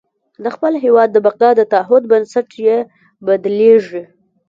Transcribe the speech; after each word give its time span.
د 0.43 0.45
خپل 0.55 0.73
هېواد 0.83 1.09
د 1.11 1.17
بقا 1.25 1.49
د 1.55 1.61
تعهد 1.73 2.03
بنسټ 2.11 2.49
یې 2.65 2.77
بدلېږي. 3.25 4.03